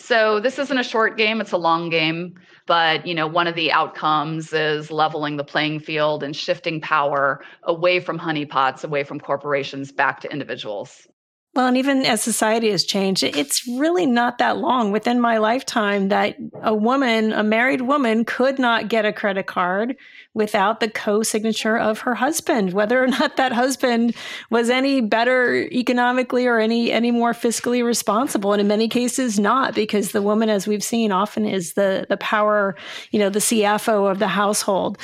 [0.00, 2.34] So this isn't a short game, it's a long game.
[2.66, 7.42] But you know, one of the outcomes is leveling the playing field and shifting power
[7.62, 11.06] away from honeypots, away from corporations, back to individuals.
[11.54, 16.08] Well, and even as society has changed, it's really not that long within my lifetime
[16.08, 19.96] that a woman, a married woman, could not get a credit card
[20.34, 24.14] without the co-signature of her husband whether or not that husband
[24.50, 28.52] was any better economically or any any more fiscally responsible.
[28.52, 32.16] And in many cases not because the woman as we've seen often is the the
[32.18, 32.76] power
[33.10, 34.96] you know the CFO of the household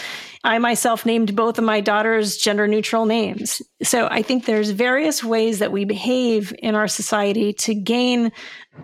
[0.45, 5.22] I myself named both of my daughters gender neutral names so I think there's various
[5.22, 8.32] ways that we behave in our society to gain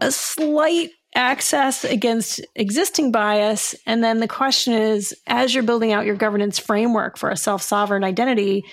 [0.00, 3.74] a slight access against existing bias.
[3.86, 7.62] And then the question is as you're building out your governance framework for a self
[7.62, 8.64] sovereign identity,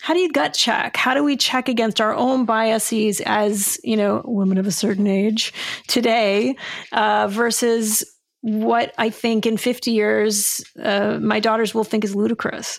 [0.00, 0.96] how do you gut check?
[0.96, 5.06] How do we check against our own biases as, you know, women of a certain
[5.06, 5.52] age
[5.88, 6.56] today
[6.92, 8.04] uh, versus
[8.44, 12.78] what I think in 50 years uh, my daughters will think is ludicrous?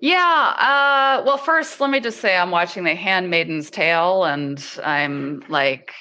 [0.00, 0.18] Yeah.
[0.58, 5.92] Uh, well, first, let me just say I'm watching The Handmaid's Tale, and I'm like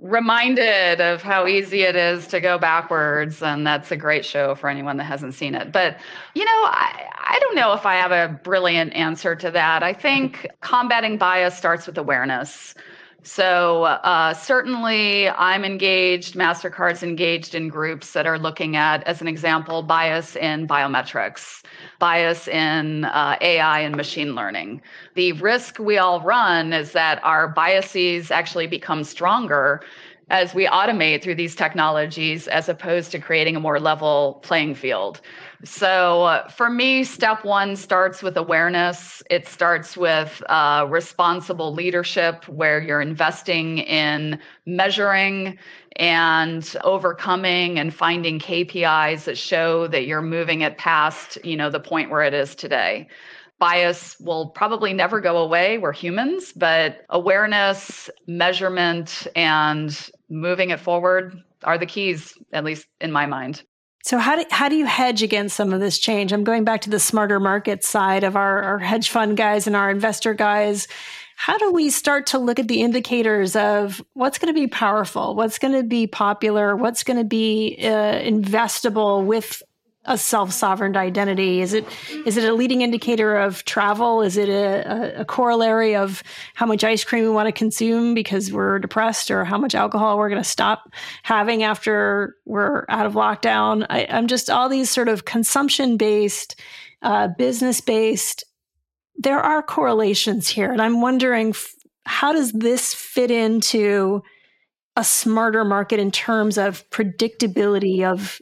[0.00, 4.68] reminded of how easy it is to go backwards and that's a great show for
[4.68, 5.96] anyone that hasn't seen it but
[6.34, 9.94] you know I, I don't know if i have a brilliant answer to that i
[9.94, 12.74] think combating bias starts with awareness
[13.24, 19.28] so uh, certainly i'm engaged mastercard's engaged in groups that are looking at as an
[19.28, 21.62] example bias in biometrics
[21.98, 24.82] bias in uh, AI and machine learning.
[25.14, 29.80] The risk we all run is that our biases actually become stronger
[30.30, 35.20] as we automate through these technologies as opposed to creating a more level playing field.
[35.64, 39.22] So, uh, for me, step one starts with awareness.
[39.30, 45.58] It starts with uh, responsible leadership, where you're investing in measuring
[45.96, 51.80] and overcoming and finding KPIs that show that you're moving it past, you know, the
[51.80, 53.08] point where it is today.
[53.58, 55.78] Bias will probably never go away.
[55.78, 63.10] We're humans, but awareness, measurement, and moving it forward are the keys, at least in
[63.10, 63.62] my mind.
[64.04, 66.32] So how do how do you hedge against some of this change?
[66.32, 69.74] I'm going back to the smarter market side of our, our hedge fund guys and
[69.74, 70.86] our investor guys
[71.36, 75.34] how do we start to look at the indicators of what's going to be powerful,
[75.34, 79.62] what's going to be popular, what's going to be uh, investable with
[80.06, 81.60] a self-sovereign identity?
[81.60, 81.86] Is it
[82.26, 84.22] is it a leading indicator of travel?
[84.22, 86.22] Is it a, a, corollary of
[86.54, 90.18] how much ice cream we want to consume because we're depressed, or how much alcohol
[90.18, 90.92] we're going to stop
[91.22, 93.86] having after we're out of lockdown?
[93.88, 96.60] I, am just all these sort of consumption-based,
[97.02, 98.44] uh, business-based
[99.16, 100.72] there are correlations here.
[100.72, 101.54] And I'm wondering
[102.04, 104.22] how does this fit into
[104.96, 108.40] a smarter market in terms of predictability of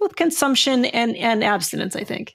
[0.00, 2.34] both consumption and, and abstinence, I think.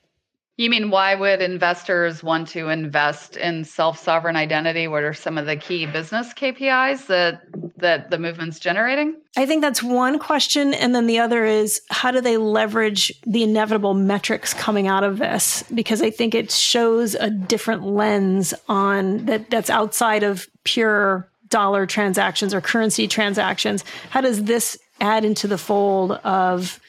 [0.57, 4.87] You mean why would investors want to invest in self-sovereign identity?
[4.87, 7.41] What are some of the key business KPIs that
[7.77, 9.17] that the movement's generating?
[9.35, 13.43] I think that's one question and then the other is how do they leverage the
[13.43, 15.63] inevitable metrics coming out of this?
[15.73, 21.85] Because I think it shows a different lens on that that's outside of pure dollar
[21.85, 23.83] transactions or currency transactions.
[24.09, 26.79] How does this add into the fold of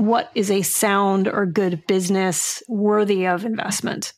[0.00, 4.14] what is a sound or good business worthy of investment?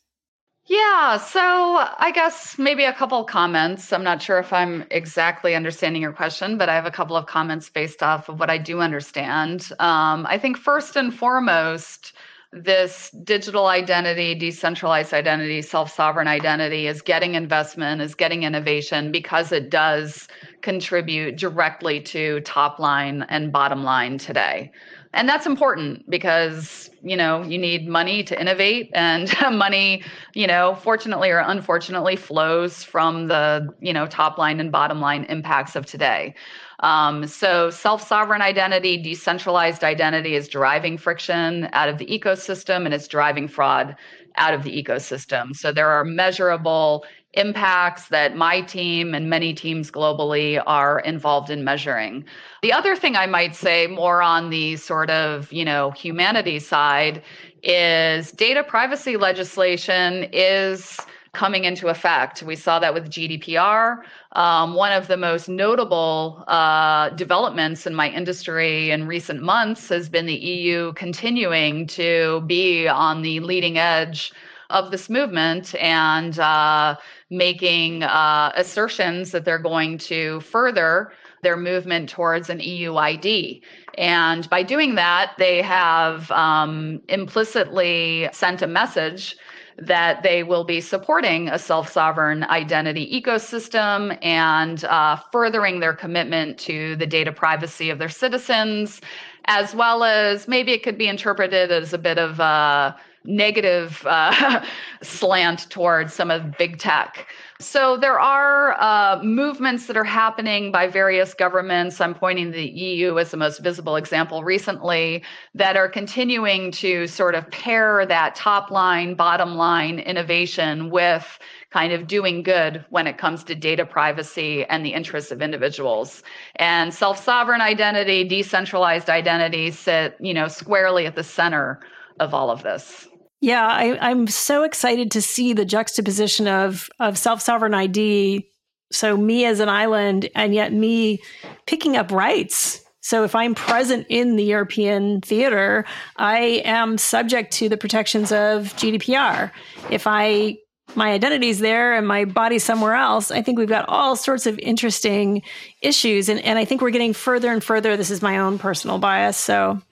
[0.66, 3.93] Yeah, so I guess maybe a couple comments.
[3.93, 7.26] I'm not sure if I'm exactly understanding your question, but I have a couple of
[7.26, 9.70] comments based off of what I do understand.
[9.80, 12.12] Um, I think first and foremost,
[12.53, 19.51] this digital identity, decentralized identity, self sovereign identity is getting investment, is getting innovation because
[19.51, 20.28] it does
[20.61, 24.70] contribute directly to top line and bottom line today
[25.13, 30.03] and that's important because you know you need money to innovate and money
[30.35, 35.25] you know fortunately or unfortunately flows from the you know top line and bottom line
[35.25, 36.35] impacts of today.
[36.81, 43.07] Um, so self-sovereign identity decentralized identity is driving friction out of the ecosystem and it's
[43.07, 43.95] driving fraud
[44.37, 45.55] out of the ecosystem.
[45.55, 47.05] So there are measurable
[47.35, 52.24] impacts that my team and many teams globally are involved in measuring.
[52.62, 57.22] The other thing I might say more on the sort of, you know, humanity side
[57.62, 60.99] is data privacy legislation is
[61.33, 62.43] coming into effect.
[62.43, 64.03] We saw that with GDPR.
[64.33, 70.11] Um, one of the most notable uh, developments in my industry in recent months has
[70.11, 74.33] been the EU continuing to be on the leading edge
[74.73, 76.97] of this movement and uh,
[77.31, 81.12] making uh, assertions that they're going to further
[81.43, 83.62] their movement towards an EU ID.
[83.99, 89.37] And by doing that, they have um, implicitly sent a message
[89.79, 96.59] that they will be supporting a self sovereign identity ecosystem and uh, furthering their commitment
[96.59, 99.01] to the data privacy of their citizens,
[99.47, 104.64] as well as maybe it could be interpreted as a bit of a negative uh,
[105.03, 107.27] slant towards some of big tech.
[107.62, 112.01] So there are uh, movements that are happening by various governments.
[112.01, 115.23] I'm pointing the EU as the most visible example recently
[115.55, 121.39] that are continuing to sort of pair that top line, bottom line innovation with
[121.70, 126.25] kind of doing good when it comes to data privacy and the interests of individuals.
[126.57, 131.81] And self-sovereign identity, decentralized identity sit, you know, squarely at the center
[132.18, 133.09] of all of this.
[133.43, 138.49] Yeah, I, am so excited to see the juxtaposition of of self sovereign ID.
[138.93, 141.20] So me as an island, and yet me
[141.66, 142.84] picking up rights.
[143.01, 145.84] So if I'm present in the European theater,
[146.16, 149.51] I am subject to the protections of GDPR.
[149.90, 150.59] If I
[150.95, 154.57] my identity's there and my body's somewhere else, I think we've got all sorts of
[154.61, 155.43] interesting
[155.80, 156.28] issues.
[156.28, 157.97] And, and I think we're getting further and further.
[157.97, 159.36] This is my own personal bias.
[159.36, 159.82] So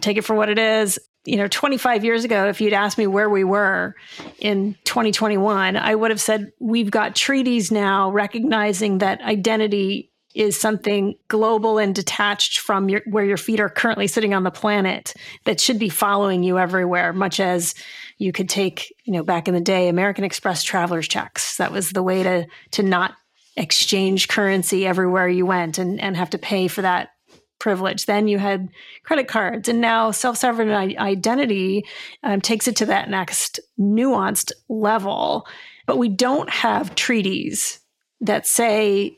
[0.00, 3.06] take it for what it is you know 25 years ago if you'd asked me
[3.06, 3.94] where we were
[4.38, 11.16] in 2021 i would have said we've got treaties now recognizing that identity is something
[11.26, 15.12] global and detached from your, where your feet are currently sitting on the planet
[15.44, 17.74] that should be following you everywhere much as
[18.18, 21.56] you could take you know back in the day american express travelers checks.
[21.56, 23.14] That was the way to to not
[23.56, 27.10] exchange currency everywhere you went and and have to pay for that
[27.60, 28.06] privilege.
[28.06, 28.68] Then you had
[29.04, 31.84] credit cards, and now self sovereign identity
[32.24, 35.46] um, takes it to that next nuanced level.
[35.86, 37.80] But we don't have treaties
[38.20, 39.16] that say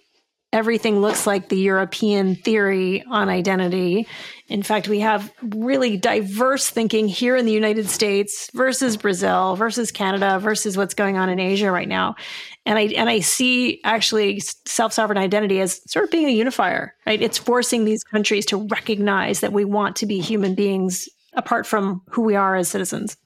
[0.52, 4.06] everything looks like the European theory on identity.
[4.48, 9.90] In fact, we have really diverse thinking here in the United States versus Brazil versus
[9.90, 12.16] Canada versus what's going on in Asia right now.
[12.64, 17.20] And I and I see actually self-sovereign identity as sort of being a unifier, right?
[17.20, 22.02] It's forcing these countries to recognize that we want to be human beings apart from
[22.08, 23.16] who we are as citizens.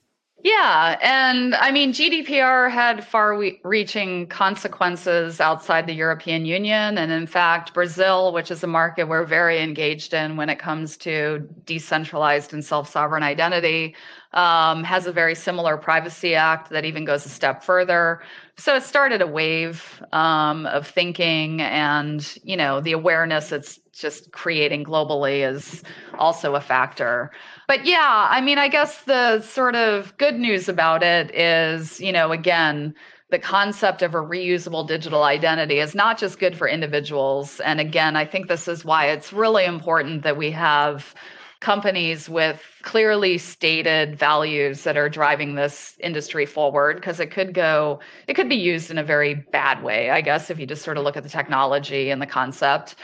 [0.47, 0.97] Yeah.
[1.03, 6.99] And I mean, GDPR had far reaching consequences outside the European Union.
[6.99, 10.97] And in fact, Brazil, which is a market we're very engaged in when it comes
[10.99, 13.97] to decentralized and self sovereign identity,
[14.37, 18.23] um, has a very similar Privacy Act that even goes a step further.
[18.57, 24.31] So it started a wave um, of thinking, and you know the awareness it's just
[24.31, 25.83] creating globally is
[26.19, 27.33] also a factor
[27.67, 32.13] but yeah, I mean, I guess the sort of good news about it is, you
[32.13, 32.95] know, again,
[33.31, 37.59] the concept of a reusable digital identity is not just good for individuals.
[37.59, 41.13] And again, I think this is why it's really important that we have
[41.61, 47.99] companies with clearly stated values that are driving this industry forward because it could go
[48.29, 50.99] it could be used in a very bad way i guess if you just sort
[50.99, 52.97] of look at the technology and the concept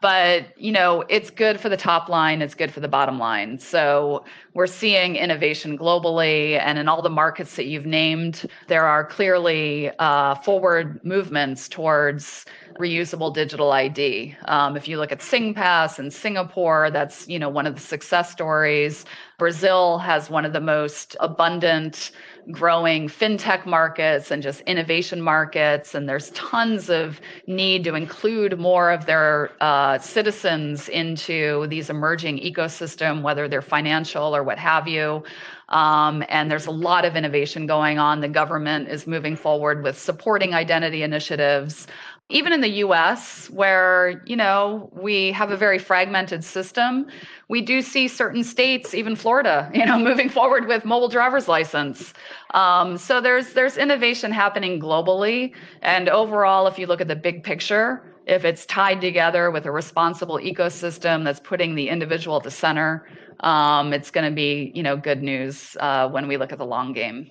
[0.00, 3.58] but you know it's good for the top line it's good for the bottom line.
[3.58, 4.24] So
[4.54, 9.90] we're seeing innovation globally and in all the markets that you've named there are clearly
[9.98, 12.46] uh, forward movements towards
[12.78, 17.66] reusable digital id um, if you look at singpass in singapore that's you know one
[17.66, 19.04] of the success stories.
[19.38, 22.10] Brazil has one of the most abundant
[22.50, 25.94] growing fintech markets and just innovation markets.
[25.94, 32.38] And there's tons of need to include more of their uh, citizens into these emerging
[32.38, 35.22] ecosystem, whether they're financial or what have you.
[35.70, 38.20] Um, and there's a lot of innovation going on.
[38.20, 41.86] The government is moving forward with supporting identity initiatives
[42.30, 47.06] even in the US, where, you know, we have a very fragmented system,
[47.48, 52.14] we do see certain states, even Florida, you know, moving forward with mobile driver's license.
[52.54, 55.52] Um, so there's there's innovation happening globally.
[55.82, 59.70] And overall, if you look at the big picture, if it's tied together with a
[59.72, 63.08] responsible ecosystem that's putting the individual at the center,
[63.40, 66.66] um, it's going to be, you know, good news uh, when we look at the
[66.66, 67.28] long game.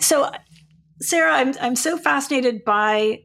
[0.00, 0.30] So,
[1.00, 3.18] Sarah, I'm I'm so fascinated by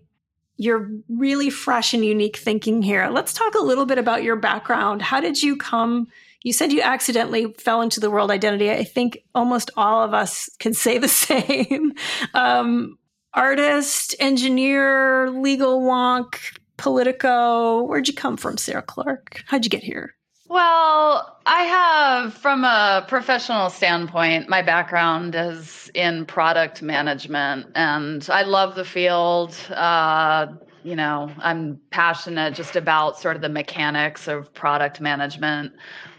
[0.59, 3.07] your really fresh and unique thinking here.
[3.07, 5.01] Let's talk a little bit about your background.
[5.01, 6.09] How did you come?
[6.43, 8.69] You said you accidentally fell into the world identity.
[8.69, 11.93] I think almost all of us can say the same.
[12.33, 12.97] Um,
[13.33, 16.35] artist, engineer, legal wonk,
[16.75, 17.83] politico.
[17.83, 19.41] Where'd you come from, Sarah Clark?
[19.47, 20.13] How'd you get here?
[20.49, 28.41] Well, I have, from a professional standpoint, my background is in product management, and I
[28.43, 29.55] love the field.
[29.69, 30.47] Uh,
[30.83, 35.73] You know, I'm passionate just about sort of the mechanics of product management.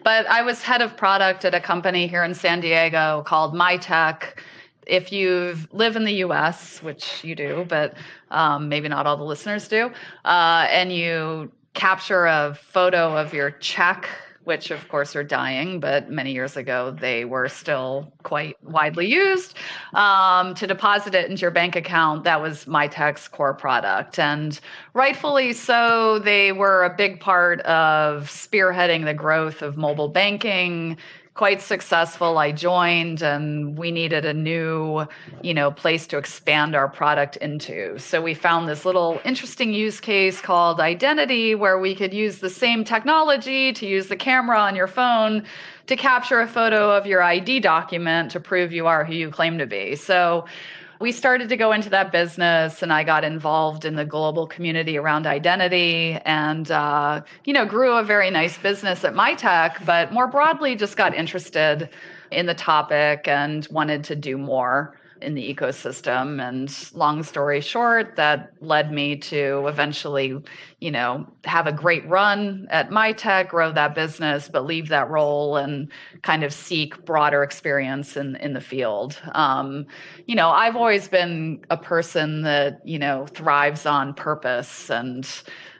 [0.04, 4.38] But I was head of product at a company here in San Diego called Mitek
[4.86, 7.94] If you live in the US, which you do, but
[8.30, 9.90] um, maybe not all the listeners do,
[10.26, 14.08] uh, and you capture a photo of your check
[14.44, 19.54] which of course are dying, but many years ago they were still quite widely used.
[19.92, 24.18] Um, to deposit it into your bank account, that was Mitek's core product.
[24.18, 24.58] And
[24.94, 30.96] rightfully so, they were a big part of spearheading the growth of mobile banking
[31.40, 32.36] quite successful.
[32.36, 35.06] I joined and we needed a new,
[35.40, 37.98] you know, place to expand our product into.
[37.98, 42.50] So we found this little interesting use case called identity where we could use the
[42.50, 45.42] same technology to use the camera on your phone
[45.86, 49.56] to capture a photo of your ID document to prove you are who you claim
[49.56, 49.96] to be.
[49.96, 50.44] So
[51.00, 54.96] we started to go into that business and i got involved in the global community
[54.96, 60.28] around identity and uh, you know grew a very nice business at Mitek but more
[60.28, 61.88] broadly just got interested
[62.30, 66.46] in the topic and wanted to do more in the ecosystem.
[66.46, 70.40] And long story short, that led me to eventually,
[70.80, 75.56] you know, have a great run at Mitek, grow that business, but leave that role
[75.56, 75.88] and
[76.22, 79.20] kind of seek broader experience in in the field.
[79.32, 79.86] Um,
[80.26, 85.26] you know, I've always been a person that you know thrives on purpose and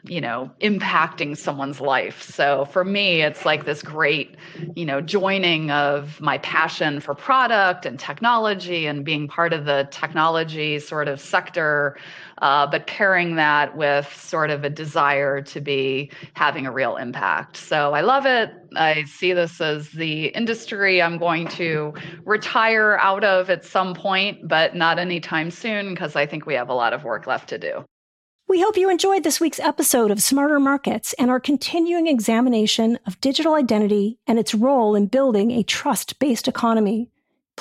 [0.05, 2.23] you know, impacting someone's life.
[2.23, 4.35] So for me, it's like this great,
[4.75, 9.87] you know, joining of my passion for product and technology and being part of the
[9.91, 11.97] technology sort of sector,
[12.41, 17.57] uh, but pairing that with sort of a desire to be having a real impact.
[17.57, 18.51] So I love it.
[18.75, 21.93] I see this as the industry I'm going to
[22.25, 26.69] retire out of at some point, but not anytime soon because I think we have
[26.69, 27.85] a lot of work left to do.
[28.47, 33.21] We hope you enjoyed this week's episode of Smarter Markets and our continuing examination of
[33.21, 37.09] digital identity and its role in building a trust based economy.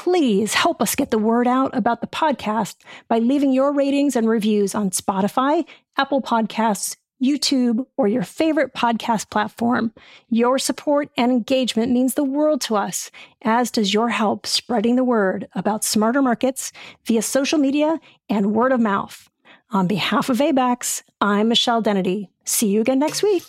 [0.01, 2.77] Please help us get the word out about the podcast
[3.07, 5.67] by leaving your ratings and reviews on Spotify,
[5.99, 9.93] Apple Podcasts, YouTube, or your favorite podcast platform.
[10.31, 13.11] Your support and engagement means the world to us,
[13.43, 16.73] as does your help spreading the word about smarter markets
[17.05, 19.29] via social media and word of mouth.
[19.71, 22.31] On behalf of Abaxx, I'm Michelle Dennedy.
[22.47, 23.45] See you again next week.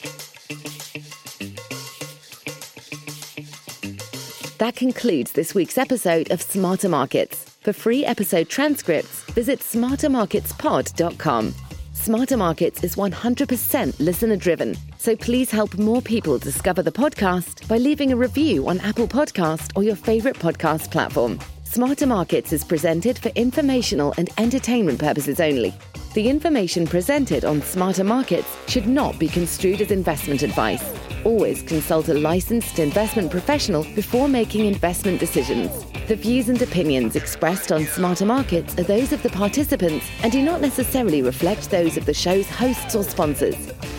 [4.62, 7.46] That concludes this week's episode of Smarter Markets.
[7.62, 11.56] For free episode transcripts, visit smartermarketspod.com.
[11.94, 17.78] Smarter Markets is 100% listener driven, so please help more people discover the podcast by
[17.78, 21.40] leaving a review on Apple Podcast or your favorite podcast platform.
[21.64, 25.74] Smarter Markets is presented for informational and entertainment purposes only.
[26.14, 30.88] The information presented on Smarter Markets should not be construed as investment advice.
[31.24, 35.86] Always consult a licensed investment professional before making investment decisions.
[36.08, 40.42] The views and opinions expressed on Smarter Markets are those of the participants and do
[40.42, 43.56] not necessarily reflect those of the show's hosts or sponsors.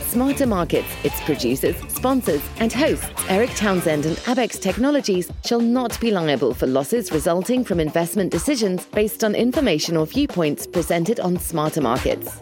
[0.09, 6.11] Smarter Markets, its producers, sponsors, and hosts, Eric Townsend and Abaxx Technologies, shall not be
[6.11, 11.81] liable for losses resulting from investment decisions based on information or viewpoints presented on Smarter
[11.81, 12.37] Markets.